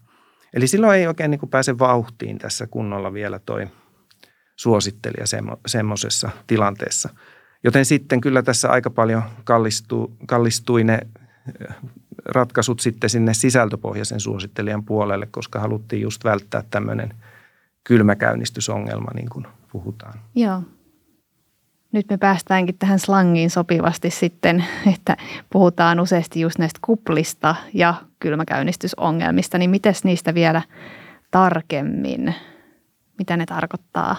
Eli 0.55 0.67
silloin 0.67 0.99
ei 0.99 1.07
oikein 1.07 1.31
niin 1.31 1.39
kuin 1.39 1.51
pääse 1.51 1.79
vauhtiin 1.79 2.39
tässä 2.39 2.67
kunnolla 2.67 3.13
vielä 3.13 3.39
toi 3.39 3.67
suosittelija 4.57 5.25
semmoisessa 5.67 6.31
tilanteessa. 6.47 7.09
Joten 7.65 7.85
sitten 7.85 8.21
kyllä 8.21 8.43
tässä 8.43 8.71
aika 8.71 8.91
paljon 8.91 9.23
kallistuu, 9.45 10.17
kallistui 10.27 10.85
ne 10.85 11.01
ratkaisut 12.25 12.81
sitten 12.81 13.11
sinne 13.11 13.35
sisältöpohjaisen 13.35 14.21
suosittelijan 14.21 14.85
puolelle, 14.85 15.27
koska 15.31 15.61
haluttiin 15.61 16.03
just 16.03 16.25
välttää 16.25 16.65
tämmöinen 16.71 17.15
kylmäkäynnistysongelma, 17.85 19.11
niin 19.15 19.29
kuin 19.29 19.47
puhutaan. 19.73 20.21
Joo. 20.35 20.63
Nyt 21.93 22.07
me 22.11 22.19
päästäänkin 22.19 22.79
tähän 22.79 22.99
slangiin 22.99 23.51
sopivasti 23.51 24.11
sitten, 24.11 24.65
että 24.95 25.17
puhutaan 25.51 26.01
useasti 26.01 26.41
just 26.41 26.59
näistä 26.59 26.79
kuplista 26.83 27.55
ja 27.75 27.95
kylmäkäynnistysongelmista, 28.19 29.59
niin 29.59 29.71
miten 29.71 29.95
niistä 30.05 30.35
vielä 30.35 30.63
tarkemmin? 31.31 32.35
Mitä 33.19 33.37
ne 33.37 33.47
tarkoittaa? 33.47 34.17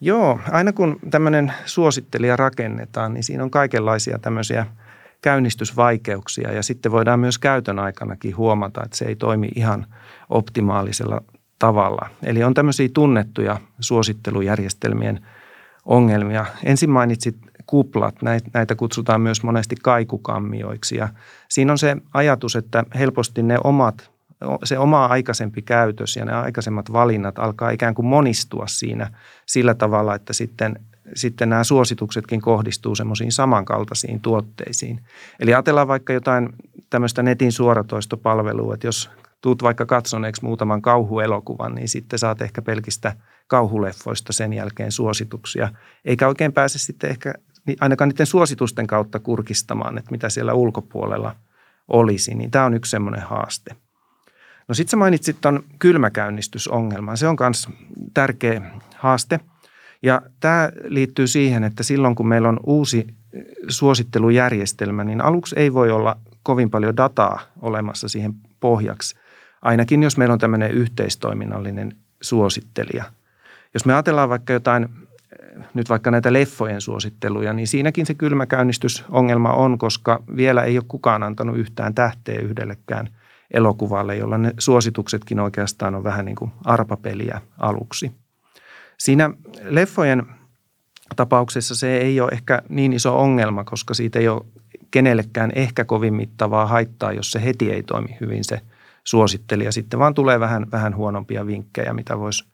Joo, 0.00 0.40
aina 0.52 0.72
kun 0.72 0.98
tämmöinen 1.10 1.52
suosittelija 1.64 2.36
rakennetaan, 2.36 3.14
niin 3.14 3.24
siinä 3.24 3.42
on 3.42 3.50
kaikenlaisia 3.50 4.18
tämmöisiä 4.18 4.66
käynnistysvaikeuksia 5.22 6.52
ja 6.52 6.62
sitten 6.62 6.92
voidaan 6.92 7.20
myös 7.20 7.38
käytön 7.38 7.78
aikanakin 7.78 8.36
huomata, 8.36 8.82
että 8.84 8.96
se 8.96 9.04
ei 9.04 9.16
toimi 9.16 9.48
ihan 9.54 9.86
optimaalisella 10.30 11.20
tavalla. 11.64 12.08
Eli 12.22 12.44
on 12.44 12.54
tämmöisiä 12.54 12.88
tunnettuja 12.94 13.60
suosittelujärjestelmien 13.80 15.20
ongelmia. 15.84 16.46
Ensin 16.64 16.90
mainitsit 16.90 17.36
kuplat, 17.66 18.14
näitä 18.54 18.74
kutsutaan 18.74 19.20
myös 19.20 19.42
monesti 19.42 19.76
kaikukammioiksi 19.82 20.96
ja 20.96 21.08
siinä 21.48 21.72
on 21.72 21.78
se 21.78 21.96
ajatus, 22.14 22.56
että 22.56 22.84
helposti 22.94 23.42
ne 23.42 23.58
omat 23.64 24.10
se 24.64 24.78
oma 24.78 25.06
aikaisempi 25.06 25.62
käytös 25.62 26.16
ja 26.16 26.24
ne 26.24 26.32
aikaisemmat 26.32 26.92
valinnat 26.92 27.38
alkaa 27.38 27.70
ikään 27.70 27.94
kuin 27.94 28.06
monistua 28.06 28.66
siinä 28.66 29.10
sillä 29.46 29.74
tavalla, 29.74 30.14
että 30.14 30.32
sitten, 30.32 30.80
sitten 31.14 31.48
nämä 31.48 31.64
suosituksetkin 31.64 32.40
kohdistuu 32.40 32.94
semmoisiin 32.94 33.32
samankaltaisiin 33.32 34.20
tuotteisiin. 34.20 35.00
Eli 35.40 35.54
ajatellaan 35.54 35.88
vaikka 35.88 36.12
jotain 36.12 36.48
tämmöistä 36.90 37.22
netin 37.22 37.52
suoratoistopalvelua, 37.52 38.74
että 38.74 38.86
jos 38.86 39.10
tuut 39.44 39.62
vaikka 39.62 39.86
katsoneeksi 39.86 40.44
muutaman 40.44 40.82
kauhuelokuvan, 40.82 41.74
niin 41.74 41.88
sitten 41.88 42.18
saat 42.18 42.42
ehkä 42.42 42.62
pelkistä 42.62 43.16
kauhuleffoista 43.46 44.32
sen 44.32 44.52
jälkeen 44.52 44.92
suosituksia. 44.92 45.68
Eikä 46.04 46.28
oikein 46.28 46.52
pääse 46.52 46.78
sitten 46.78 47.10
ehkä 47.10 47.34
ainakaan 47.80 48.08
niiden 48.08 48.26
suositusten 48.26 48.86
kautta 48.86 49.18
kurkistamaan, 49.18 49.98
että 49.98 50.10
mitä 50.10 50.28
siellä 50.28 50.54
ulkopuolella 50.54 51.36
olisi. 51.88 52.34
Niin 52.34 52.50
tämä 52.50 52.64
on 52.64 52.74
yksi 52.74 52.90
semmoinen 52.90 53.22
haaste. 53.22 53.76
No 54.68 54.74
sitten 54.74 54.90
sä 54.90 54.96
mainitsit 54.96 55.36
tuon 55.40 55.64
kylmäkäynnistysongelman. 55.78 57.16
Se 57.16 57.28
on 57.28 57.36
myös 57.40 57.68
tärkeä 58.14 58.70
haaste. 58.96 59.40
Ja 60.02 60.22
tämä 60.40 60.70
liittyy 60.84 61.26
siihen, 61.26 61.64
että 61.64 61.82
silloin 61.82 62.14
kun 62.14 62.28
meillä 62.28 62.48
on 62.48 62.60
uusi 62.66 63.06
suosittelujärjestelmä, 63.68 65.04
niin 65.04 65.20
aluksi 65.20 65.54
ei 65.58 65.72
voi 65.72 65.90
olla 65.90 66.16
kovin 66.42 66.70
paljon 66.70 66.96
dataa 66.96 67.40
olemassa 67.62 68.08
siihen 68.08 68.34
pohjaksi. 68.60 69.23
Ainakin 69.64 70.02
jos 70.02 70.16
meillä 70.16 70.32
on 70.32 70.38
tämmöinen 70.38 70.70
yhteistoiminnallinen 70.70 71.96
suosittelija. 72.20 73.04
Jos 73.74 73.84
me 73.84 73.92
ajatellaan 73.92 74.28
vaikka 74.28 74.52
jotain, 74.52 74.88
nyt 75.74 75.88
vaikka 75.88 76.10
näitä 76.10 76.32
leffojen 76.32 76.80
suositteluja, 76.80 77.52
niin 77.52 77.66
siinäkin 77.66 78.06
se 78.06 78.14
kylmäkäynnistysongelma 78.14 79.52
on, 79.52 79.78
koska 79.78 80.22
vielä 80.36 80.62
ei 80.62 80.78
ole 80.78 80.84
kukaan 80.88 81.22
antanut 81.22 81.56
yhtään 81.56 81.94
tähteä 81.94 82.40
yhdellekään– 82.40 83.08
elokuvalle, 83.54 84.16
jolla 84.16 84.38
ne 84.38 84.52
suosituksetkin 84.58 85.40
oikeastaan 85.40 85.94
on 85.94 86.04
vähän 86.04 86.24
niin 86.24 86.36
kuin 86.36 86.50
arpapeliä 86.64 87.40
aluksi. 87.58 88.12
Siinä 88.98 89.30
leffojen 89.62 90.26
tapauksessa 91.16 91.74
se 91.74 91.96
ei 91.96 92.20
ole 92.20 92.30
ehkä 92.32 92.62
niin 92.68 92.92
iso 92.92 93.18
ongelma, 93.18 93.64
koska 93.64 93.94
siitä 93.94 94.18
ei 94.18 94.28
ole 94.28 94.44
kenellekään 94.90 95.52
ehkä 95.54 95.84
kovin 95.84 96.14
mittavaa 96.14 96.66
haittaa, 96.66 97.12
jos 97.12 97.32
se 97.32 97.44
heti 97.44 97.72
ei 97.72 97.82
toimi 97.82 98.16
hyvin 98.20 98.44
se 98.44 98.60
suosittelija. 99.04 99.72
Sitten 99.72 100.00
vaan 100.00 100.14
tulee 100.14 100.40
vähän, 100.40 100.66
vähän 100.72 100.96
huonompia 100.96 101.46
vinkkejä, 101.46 101.94
mitä 101.94 102.18
voisi 102.18 102.44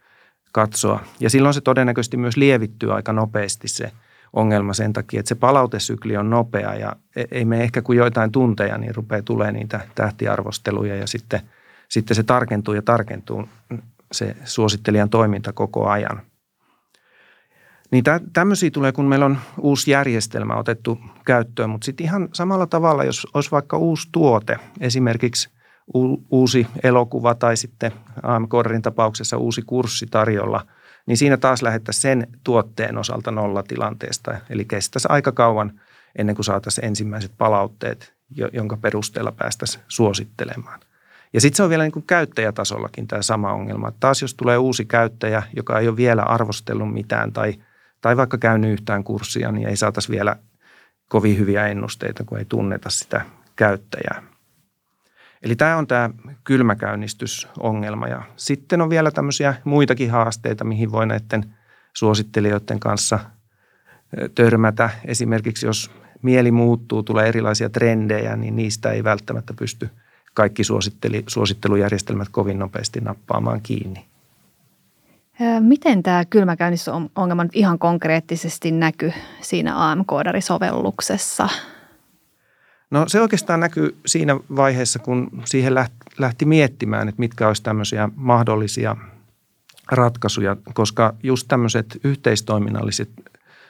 katsoa. 0.53 1.01
Ja 1.21 1.31
silloin 1.31 1.55
se 1.55 1.61
todennäköisesti 1.61 2.17
myös 2.17 2.37
lievittyy 2.37 2.95
aika 2.95 3.13
nopeasti 3.13 3.69
se– 3.69 3.93
ongelma 4.33 4.75
sen 4.75 4.93
takia, 4.93 5.21
että 5.21 5.29
se 5.29 5.35
palautesykli 5.35 6.17
on 6.17 6.31
nopea 6.31 6.75
ja 6.75 6.97
e- 7.17 7.25
ei 7.31 7.45
me 7.45 7.63
ehkä 7.63 7.83
kuin 7.83 7.99
joitain 7.99 8.33
tunteja, 8.33 8.79
niin 8.79 8.95
rupeaa 8.95 9.23
tulee 9.23 9.53
niitä 9.53 9.81
tähtiarvosteluja 9.95 10.97
ja 10.97 11.07
sitten, 11.07 11.41
sitten 11.89 12.15
se 12.15 12.23
tarkentuu 12.23 12.75
ja 12.75 12.83
tarkentuu 12.83 13.49
se 14.13 14.37
suosittelijan 14.45 15.11
toiminta 15.11 15.53
koko 15.53 15.89
ajan. 15.89 16.23
Niin 17.91 18.05
tä, 18.05 18.21
tämmöisiä 18.33 18.71
tulee, 18.71 18.93
kun 18.93 19.09
meillä 19.09 19.27
on 19.27 19.39
uusi 19.59 19.91
järjestelmä 19.91 20.57
otettu 20.57 20.99
käyttöön, 21.25 21.71
mutta 21.71 21.85
sitten 21.85 22.05
ihan 22.05 22.29
samalla 22.33 22.67
tavalla, 22.67 23.05
jos 23.05 23.27
olisi 23.35 23.51
vaikka 23.51 23.77
uusi 23.77 24.09
tuote, 24.13 24.57
esimerkiksi 24.81 25.51
uusi 26.31 26.67
elokuva 26.83 27.35
tai 27.35 27.57
sitten 27.57 27.93
AMK 28.23 28.53
tapauksessa 28.83 29.37
uusi 29.37 29.63
kurssi 29.63 30.07
tarjolla– 30.07 30.67
niin 31.07 31.17
siinä 31.17 31.37
taas 31.37 31.63
lähettäisiin 31.63 32.03
sen 32.03 32.27
tuotteen 32.45 32.99
osalta 32.99 33.31
nollatilanteesta. 33.31 34.35
Eli 34.51 34.65
kestäisi 34.65 35.09
aika 35.11 35.33
kauan 35.33 35.81
ennen 36.19 36.35
kuin 36.35 36.45
saataisiin 36.45 36.85
ensimmäiset 36.85 37.33
palautteet, 37.39 38.15
jonka 38.53 38.77
perusteella 38.77 39.33
päästäisiin 39.33 39.85
suosittelemaan. 39.89 40.81
Ja 41.33 41.41
sitten 41.41 41.57
se 41.57 41.63
on 41.63 41.71
vielä 41.71 41.83
niin 41.83 41.93
kuin 41.93 42.07
käyttäjätasollakin 42.07 43.07
tämä 43.07 43.23
sama 43.23 43.53
ongelma. 43.53 43.89
Että 43.89 44.01
taas 44.01 44.23
jos 44.23 44.35
tulee 44.35 44.59
uusi 44.59 44.85
käyttäjä, 44.85 45.43
joka 45.57 45.79
ei 45.79 45.89
ole 45.89 45.97
vielä 45.97 46.23
arvostellut 46.23 46.93
mitään 46.93 47.33
tai, 47.33 47.55
tai 48.01 48.17
vaikka 48.17 48.39
käynyt 48.39 48.73
yhtään 48.73 49.05
kurssia, 49.05 49.53
niin 49.53 49.69
ei 49.69 49.77
saataisi 49.77 50.11
vielä 50.11 50.37
kovin 51.09 51.39
hyviä 51.39 51.67
ennusteita, 51.67 52.25
kun 52.25 52.39
ei 52.39 52.45
tunneta 52.45 52.91
sitä 52.91 53.25
käyttäjää. 53.57 54.23
Eli 55.43 55.57
tämä 55.57 55.77
on 55.77 55.87
tämä 55.87 56.11
kylmäkäynnistysongelma 56.45 58.09
ja 58.09 58.23
sitten 58.37 58.81
on 58.81 58.91
vielä 58.91 59.11
tämmöisiä 59.11 59.55
muitakin 59.65 60.11
haasteita, 60.11 60.65
mihin 60.65 60.93
voi 60.93 61.07
näiden 61.07 61.55
suosittelijoiden 61.93 62.81
kanssa 62.81 63.19
törmätä. 64.35 64.91
Esimerkiksi 65.05 65.67
jos 65.67 65.91
mieli 66.23 66.51
muuttuu, 66.51 67.03
tulee 67.03 67.29
erilaisia 67.29 67.69
trendejä, 67.69 68.37
niin 68.37 68.57
niistä 68.57 68.91
ei 68.91 69.05
välttämättä 69.05 69.55
pysty 69.59 69.91
kaikki 70.35 70.63
suosittelujärjestelmät 71.27 72.29
kovin 72.29 72.59
nopeasti 72.59 73.01
nappaamaan 73.01 73.61
kiinni. 73.61 74.07
Miten 75.61 76.03
tämä 76.03 76.25
kylmäkäynnistysongelma 76.25 77.45
nyt 77.45 77.57
ihan 77.57 77.79
konkreettisesti 77.79 78.71
näkyy 78.71 79.13
siinä 79.41 79.91
AM-koodarisovelluksessa? 79.91 81.49
No 82.91 83.05
se 83.09 83.21
oikeastaan 83.21 83.61
näkyy 83.61 83.99
siinä 84.07 84.37
vaiheessa, 84.57 84.99
kun 84.99 85.43
siihen 85.45 85.75
lähti 86.19 86.45
miettimään, 86.45 87.09
että 87.09 87.19
mitkä 87.19 87.49
olisi 87.49 87.63
tämmöisiä 87.63 88.09
mahdollisia 88.17 88.97
ratkaisuja, 89.93 90.57
koska 90.75 91.15
just 91.23 91.49
tämmöiset 91.49 92.01
yhteistoiminnalliset 92.05 93.11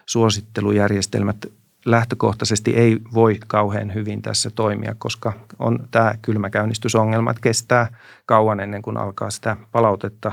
suosittelujärjestelmät 0.06 1.46
lähtökohtaisesti 1.84 2.70
ei 2.76 2.98
voi 3.14 3.38
kauhean 3.46 3.94
hyvin 3.94 4.22
tässä 4.22 4.50
toimia, 4.50 4.94
koska 4.98 5.32
on 5.58 5.88
tämä 5.90 6.14
kylmäkäynnistysongelma, 6.22 7.30
että 7.30 7.40
kestää 7.40 7.98
kauan 8.26 8.60
ennen 8.60 8.82
kuin 8.82 8.96
alkaa 8.96 9.30
sitä 9.30 9.56
palautetta 9.72 10.32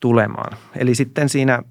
tulemaan. 0.00 0.56
Eli 0.76 0.94
sitten 0.94 1.28
siinä 1.28 1.62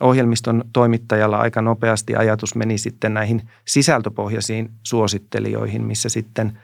ohjelmiston 0.00 0.64
toimittajalla 0.72 1.38
aika 1.38 1.62
nopeasti 1.62 2.16
ajatus 2.16 2.54
meni 2.54 2.78
sitten 2.78 3.14
näihin 3.14 3.42
sisältöpohjaisiin 3.64 4.70
suosittelijoihin, 4.82 5.84
missä 5.84 6.08
sitten 6.08 6.58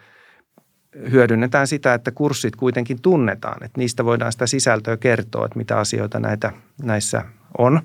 hyödynnetään 1.10 1.66
sitä, 1.66 1.94
että 1.94 2.10
kurssit 2.10 2.56
kuitenkin 2.56 3.02
tunnetaan, 3.02 3.64
että 3.64 3.80
niistä 3.80 4.04
voidaan 4.04 4.32
sitä 4.32 4.46
sisältöä 4.46 4.96
kertoa, 4.96 5.44
että 5.44 5.58
mitä 5.58 5.78
asioita 5.78 6.20
näitä, 6.20 6.52
näissä 6.82 7.22
on. 7.58 7.80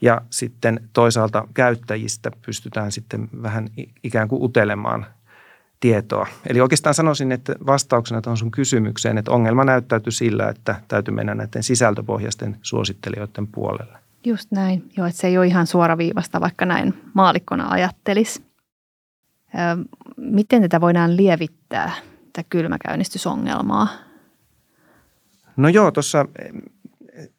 Ja 0.00 0.20
sitten 0.30 0.80
toisaalta 0.92 1.48
käyttäjistä 1.54 2.30
pystytään 2.46 2.92
sitten 2.92 3.28
vähän 3.42 3.68
ikään 4.02 4.28
kuin 4.28 4.42
utelemaan 4.42 5.06
tietoa. 5.80 6.26
Eli 6.46 6.60
oikeastaan 6.60 6.94
sanoisin, 6.94 7.32
että 7.32 7.54
vastauksena 7.66 8.22
tuohon 8.22 8.36
sun 8.36 8.50
kysymykseen, 8.50 9.18
että 9.18 9.30
ongelma 9.30 9.64
näyttäytyy 9.64 10.12
sillä, 10.12 10.48
että 10.48 10.80
täytyy 10.88 11.14
mennä 11.14 11.34
näiden 11.34 11.62
sisältöpohjaisten 11.62 12.56
suosittelijoiden 12.62 13.46
puolelle. 13.46 14.01
Just 14.24 14.50
näin. 14.50 14.90
Joo, 14.96 15.06
että 15.06 15.20
se 15.20 15.26
ei 15.26 15.38
ole 15.38 15.46
ihan 15.46 15.66
suoraviivasta, 15.66 16.40
vaikka 16.40 16.66
näin 16.66 16.94
maalikkona 17.14 17.68
ajattelisi. 17.68 18.44
miten 20.16 20.62
tätä 20.62 20.80
voidaan 20.80 21.16
lievittää, 21.16 21.92
tätä 22.32 22.48
kylmäkäynnistysongelmaa? 22.48 23.88
No 25.56 25.68
joo, 25.68 25.90
tuossa 25.90 26.26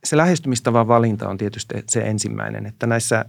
se 0.03 0.17
lähestymistavan 0.17 0.87
valinta 0.87 1.29
on 1.29 1.37
tietysti 1.37 1.75
se 1.89 2.01
ensimmäinen, 2.01 2.65
että 2.65 2.87
näissä 2.87 3.25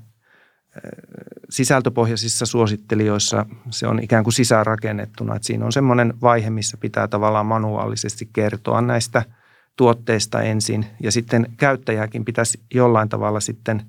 sisältöpohjaisissa 1.51 2.47
suosittelijoissa 2.47 3.47
se 3.71 3.87
on 3.87 4.03
ikään 4.03 4.25
kuin 4.25 4.35
sisäänrakennettuna, 4.35 5.37
että 5.37 5.47
siinä 5.47 5.65
on 5.65 5.73
semmoinen 5.73 6.15
vaihe, 6.23 6.51
missä 6.51 6.77
pitää 6.77 7.09
tavallaan 7.09 7.47
manuaalisesti 7.47 8.31
kertoa 8.33 8.81
näistä 8.81 9.23
tuotteista 9.77 10.43
ensin 10.43 10.87
ja 11.01 11.13
sitten 11.13 11.47
käyttäjääkin 11.57 12.25
pitäisi 12.25 12.61
jollain 12.75 13.09
tavalla 13.09 13.41
sitten 13.41 13.83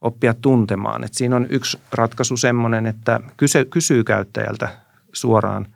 oppia 0.00 0.34
tuntemaan. 0.34 1.04
Että 1.04 1.18
siinä 1.18 1.36
on 1.36 1.46
yksi 1.50 1.78
ratkaisu 1.92 2.36
semmoinen, 2.36 2.86
että 2.86 3.20
kysyy 3.70 4.04
käyttäjältä 4.04 4.68
suoraan 5.12 5.66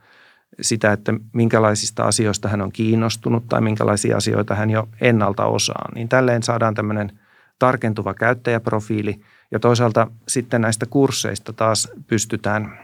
sitä, 0.60 0.92
että 0.92 1.14
minkälaisista 1.32 2.04
asioista 2.04 2.48
hän 2.48 2.62
on 2.62 2.72
kiinnostunut 2.72 3.48
tai 3.48 3.60
minkälaisia 3.60 4.16
asioita 4.16 4.54
hän 4.54 4.70
jo 4.70 4.88
ennalta 5.00 5.44
osaa. 5.44 5.88
Niin 5.94 6.08
tälleen 6.08 6.42
saadaan 6.42 6.74
tämmöinen 6.74 7.20
tarkentuva 7.58 8.14
käyttäjäprofiili– 8.14 9.20
ja 9.50 9.58
toisaalta 9.58 10.06
sitten 10.28 10.60
näistä 10.60 10.86
kursseista 10.86 11.52
taas 11.52 11.88
pystytään 12.06 12.78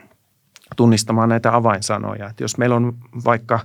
tunnistamaan 0.76 1.28
näitä 1.28 1.56
avainsanoja. 1.56 2.28
Että 2.28 2.44
jos 2.44 2.58
meillä 2.58 2.76
on 2.76 2.96
vaikka, 3.24 3.60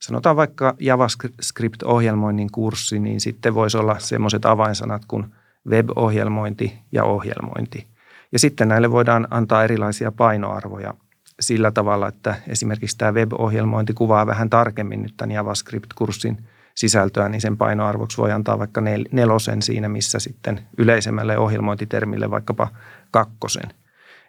sanotaan 0.00 0.36
vaikka 0.36 0.74
JavaScript-ohjelmoinnin 0.80 2.48
kurssi, 2.52 2.98
niin 2.98 3.20
sitten 3.20 3.54
voisi 3.54 3.76
olla 3.76 3.98
semmoiset 3.98 4.44
avainsanat 4.44 5.02
kuin 5.08 5.26
web-ohjelmointi 5.68 6.78
ja 6.92 7.04
ohjelmointi. 7.04 7.86
Ja 8.32 8.38
sitten 8.38 8.68
näille 8.68 8.90
voidaan 8.90 9.28
antaa 9.30 9.64
erilaisia 9.64 10.12
painoarvoja 10.12 10.94
sillä 11.40 11.70
tavalla, 11.70 12.08
että 12.08 12.34
esimerkiksi 12.48 12.98
tämä 12.98 13.12
web-ohjelmointi 13.12 13.94
kuvaa 13.94 14.26
vähän 14.26 14.50
tarkemmin 14.50 15.02
nyt 15.02 15.14
tämän 15.16 15.34
JavaScript-kurssin– 15.34 16.36
sisältöä, 16.74 17.28
niin 17.28 17.40
sen 17.40 17.56
painoarvoksi 17.56 18.16
voi 18.18 18.32
antaa 18.32 18.58
vaikka 18.58 18.80
nel, 18.80 19.04
nelosen 19.12 19.62
siinä, 19.62 19.88
missä 19.88 20.18
sitten 20.18 20.60
yleisemmälle 20.78 21.38
ohjelmointitermille 21.38 22.30
vaikkapa 22.30 22.68
kakkosen. 23.10 23.74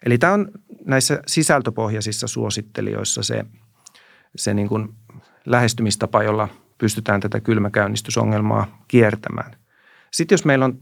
Eli 0.06 0.18
tämä 0.18 0.34
on 0.34 0.52
näissä 0.86 1.22
sisältöpohjaisissa 1.28 2.28
suosittelijoissa 2.28 3.24
se, 3.24 3.46
se 4.36 4.54
niin 4.54 4.68
kuin 4.68 4.90
lähestymistapa, 5.46 6.24
jolla 6.24 6.48
pystytään 6.78 7.22
tätä 7.22 7.40
kylmäkäynnistysongelmaa 7.40 8.84
kiertämään. 8.88 9.52
Sitten 10.12 10.34
jos 10.34 10.46
meillä 10.46 10.66
on 10.66 10.80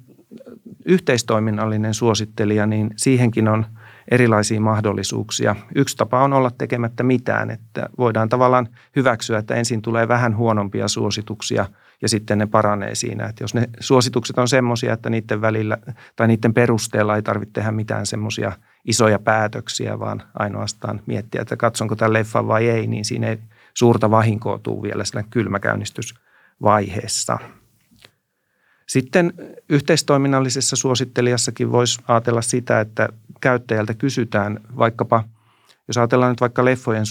yhteistoiminnallinen 0.85 1.93
suosittelija, 1.93 2.65
niin 2.65 2.93
siihenkin 2.97 3.47
on– 3.47 3.65
erilaisia 4.11 4.61
mahdollisuuksia. 4.61 5.55
Yksi 5.75 5.97
tapa 5.97 6.23
on 6.23 6.33
olla 6.33 6.51
tekemättä 6.57 7.03
mitään, 7.03 7.51
että 7.51 7.89
voidaan 7.97 8.29
tavallaan 8.29 8.69
hyväksyä, 8.95 9.37
että 9.37 9.55
ensin 9.55 9.81
tulee 9.81 10.07
vähän 10.07 10.37
huonompia 10.37 10.87
suosituksia 10.87 11.65
ja 12.01 12.09
sitten 12.09 12.37
ne 12.37 12.47
paranee 12.47 12.95
siinä. 12.95 13.25
Että 13.25 13.43
jos 13.43 13.53
ne 13.53 13.69
suositukset 13.79 14.37
on 14.37 14.47
semmoisia, 14.47 14.93
että 14.93 15.09
niiden 15.09 15.41
välillä 15.41 15.77
tai 16.15 16.27
niiden 16.27 16.53
perusteella 16.53 17.15
ei 17.15 17.21
tarvitse 17.21 17.53
tehdä 17.53 17.71
mitään 17.71 18.05
semmoisia 18.05 18.51
isoja 18.85 19.19
päätöksiä, 19.19 19.99
vaan 19.99 20.23
ainoastaan 20.39 21.01
miettiä, 21.05 21.41
että 21.41 21.57
katsonko 21.57 21.95
tämän 21.95 22.13
leffan 22.13 22.47
vai 22.47 22.69
ei, 22.69 22.87
niin 22.87 23.05
siinä 23.05 23.27
ei 23.27 23.39
suurta 23.73 24.11
vahinkoa 24.11 24.59
tule 24.59 24.81
vielä 24.81 25.05
siinä 25.05 25.23
kylmäkäynnistysvaiheessa. 25.29 27.37
Sitten 28.87 29.33
yhteistoiminnallisessa 29.69 30.75
suosittelijassakin 30.75 31.71
voisi 31.71 32.01
ajatella 32.07 32.41
sitä, 32.41 32.79
että 32.79 33.09
käyttäjältä 33.41 33.93
kysytään 33.93 34.59
vaikkapa, 34.77 35.23
jos 35.87 35.97
ajatellaan 35.97 36.31
nyt 36.31 36.41
vaikka 36.41 36.65
leffojen 36.65 37.05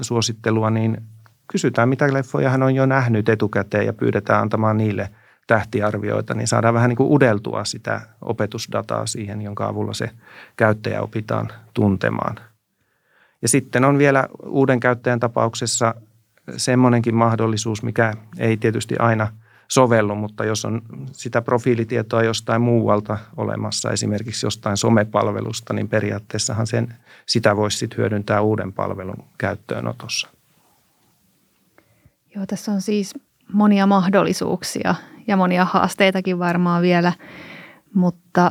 suosittelua, 0.00 0.70
niin 0.70 1.02
kysytään, 1.52 1.88
mitä 1.88 2.12
leffoja 2.12 2.50
hän 2.50 2.62
on 2.62 2.74
jo 2.74 2.86
nähnyt 2.86 3.28
etukäteen 3.28 3.86
ja 3.86 3.92
pyydetään 3.92 4.42
antamaan 4.42 4.76
niille 4.76 5.10
tähtiarvioita, 5.46 6.34
niin 6.34 6.48
saadaan 6.48 6.74
vähän 6.74 6.88
niin 6.88 6.96
kuin 6.96 7.12
udeltua 7.12 7.64
sitä 7.64 8.00
opetusdataa 8.22 9.06
siihen, 9.06 9.42
jonka 9.42 9.66
avulla 9.66 9.94
se 9.94 10.10
käyttäjä 10.56 11.02
opitaan 11.02 11.52
tuntemaan. 11.74 12.36
Ja 13.42 13.48
sitten 13.48 13.84
on 13.84 13.98
vielä 13.98 14.28
uuden 14.46 14.80
käyttäjän 14.80 15.20
tapauksessa 15.20 15.94
semmoinenkin 16.56 17.14
mahdollisuus, 17.14 17.82
mikä 17.82 18.14
ei 18.38 18.56
tietysti 18.56 18.96
aina– 18.98 19.28
sovellu, 19.72 20.14
mutta 20.14 20.44
jos 20.44 20.64
on 20.64 20.82
sitä 21.12 21.42
profiilitietoa 21.42 22.22
jostain 22.22 22.62
muualta 22.62 23.18
olemassa, 23.36 23.90
esimerkiksi 23.90 24.46
jostain 24.46 24.76
somepalvelusta, 24.76 25.74
niin 25.74 25.88
periaatteessahan 25.88 26.66
sen, 26.66 26.94
sitä 27.26 27.56
voisi 27.56 27.78
sitten 27.78 27.98
hyödyntää 27.98 28.40
uuden 28.40 28.72
palvelun 28.72 29.24
käyttöönotossa. 29.38 30.28
Joo, 32.34 32.46
tässä 32.46 32.72
on 32.72 32.80
siis 32.80 33.14
monia 33.52 33.86
mahdollisuuksia 33.86 34.94
ja 35.26 35.36
monia 35.36 35.64
haasteitakin 35.64 36.38
varmaan 36.38 36.82
vielä, 36.82 37.12
mutta 37.94 38.50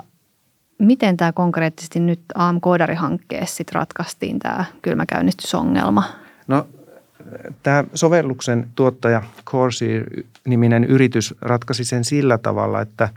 miten 0.79 1.17
tämä 1.17 1.31
konkreettisesti 1.31 1.99
nyt 1.99 2.21
AM-koodarihankkeessa 2.35 3.63
ratkaistiin 3.71 4.39
tämä 4.39 4.65
kylmäkäynnistysongelma? 4.81 6.03
No 6.47 6.67
Tämä 7.63 7.83
sovelluksen 7.93 8.67
tuottaja 8.75 9.23
Corsair-niminen 9.45 10.83
yritys 10.83 11.35
ratkaisi 11.41 11.83
sen 11.83 12.03
sillä 12.03 12.37
tavalla, 12.37 12.81
että 12.81 13.09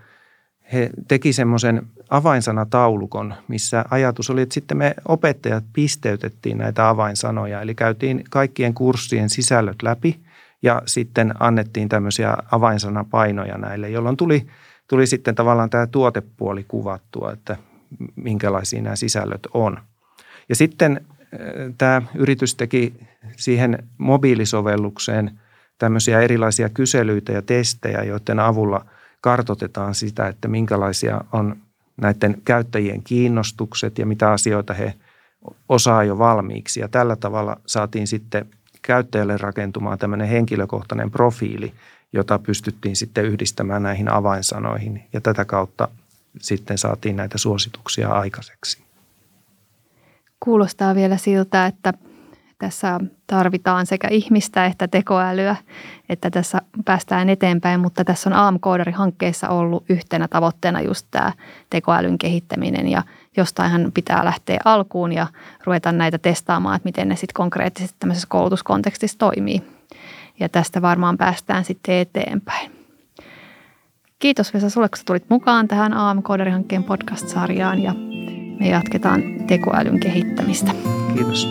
he 0.73 0.91
teki 1.09 1.33
semmoisen 1.33 1.87
avainsanataulukon, 2.11 3.35
missä 3.49 3.85
ajatus 3.91 4.31
oli, 4.31 4.43
että 4.43 4.55
sitten 4.55 4.77
me 4.77 4.95
opettajat 5.09 5.65
pisteytettiin 5.73 6.59
näitä 6.59 6.89
avainsanoja. 6.89 7.61
Eli 7.61 7.75
käytiin 7.75 8.25
kaikkien 8.31 8.75
kurssien 8.75 9.31
sisällöt 9.31 9.83
läpi 9.83 10.21
ja 10.65 10.83
sitten 10.87 11.35
annettiin 11.41 11.89
tämmöisiä 11.89 12.37
avainsanapainoja 12.51 13.59
näille, 13.59 13.91
jolloin 13.91 14.17
tuli, 14.17 14.47
tuli 14.89 15.07
sitten 15.07 15.35
tavallaan 15.35 15.71
tämä 15.71 15.87
tuotepuoli 15.87 16.65
kuvattua, 16.69 17.33
että 17.33 17.57
minkälaisia 18.17 18.83
nämä 18.83 18.97
sisällöt 18.97 19.47
on. 19.55 19.79
Ja 20.49 20.57
sitten 20.57 21.07
tämä 21.79 22.03
yritys 22.15 22.55
teki 22.55 22.95
siihen 23.37 23.79
mobiilisovellukseen 23.99 25.41
tämmöisiä 25.79 26.21
erilaisia 26.21 26.69
kyselyitä 26.69 27.33
ja 27.33 27.43
testejä, 27.43 28.03
joiden 28.03 28.41
avulla 28.41 28.87
kartotetaan 29.21 29.95
sitä, 29.95 30.29
että 30.29 30.49
minkälaisia 30.49 31.21
on 31.33 31.57
näiden 31.97 32.43
käyttäjien 32.45 33.03
kiinnostukset 33.03 33.99
ja 33.99 34.07
mitä 34.07 34.31
asioita 34.31 34.75
he 34.75 34.95
osaa 35.69 36.05
jo 36.05 36.19
valmiiksi. 36.19 36.81
Ja 36.81 36.89
tällä 36.89 37.17
tavalla 37.17 37.57
saatiin 37.67 38.07
sitten 38.07 38.47
käyttäjälle 38.87 39.37
rakentumaan 39.37 39.99
tämmöinen 39.99 40.29
henkilökohtainen 40.29 41.11
profiili, 41.11 41.73
jota 42.13 42.39
pystyttiin 42.39 42.97
sitten 42.97 43.25
yhdistämään 43.25 43.83
näihin 43.83 44.13
avainsanoihin 44.13 45.05
ja 45.13 45.21
tätä 45.21 45.45
kautta 45.45 45.89
sitten 46.41 46.79
saatiin 46.79 47.17
näitä 47.17 47.39
suosituksia 47.39 48.09
aikaiseksi. 48.09 48.85
Kuulostaa 50.41 50.95
vielä 50.95 51.17
siltä, 51.17 51.67
että 51.67 51.95
tässä 52.59 53.01
tarvitaan 53.27 53.87
sekä 53.87 54.09
ihmistä 54.09 54.67
että 54.67 54.89
tekoälyä, 54.89 55.57
että 56.09 56.31
tässä 56.31 56.63
päästään 56.85 57.29
eteenpäin, 57.29 57.81
mutta 57.81 58.05
tässä 58.05 58.31
on 58.31 58.37
AM-koodari-hankkeessa 58.37 59.49
ollut 59.49 59.85
yhtenä 59.89 60.29
tavoitteena 60.29 60.81
just 60.81 61.07
tämä 61.11 61.33
tekoälyn 61.71 62.19
kehittäminen 62.19 62.89
ja 62.89 63.03
jostainhan 63.37 63.93
pitää 63.95 64.25
lähteä 64.25 64.61
alkuun 64.65 65.13
ja 65.13 65.27
ruveta 65.65 65.93
näitä 65.93 66.19
testaamaan, 66.19 66.77
että 66.77 66.87
miten 66.87 67.09
ne 67.09 67.17
sitten 67.17 67.35
konkreettisesti 67.35 67.97
tämmöisessä 67.99 68.29
koulutuskontekstissa 68.31 69.19
toimii. 69.19 69.63
Ja 70.41 70.49
tästä 70.49 70.83
varmaan 70.83 71.19
päästään 71.19 71.65
sitten 71.65 71.95
eteenpäin. 71.95 72.71
Kiitos 74.19 74.55
Vesa 74.55 74.71
sulle, 74.71 74.89
kun 74.89 74.99
tulit 75.07 75.31
mukaan 75.31 75.69
tähän 75.69 75.95
AM-koodari-hankkeen 75.95 76.85
podcast-sarjaan 76.85 77.83
ja 77.83 77.95
me 78.61 78.69
jatketaan 78.69 79.23
tekoälyn 79.47 80.01
kehittämistä. 80.01 80.73
Kiitos. 81.15 81.49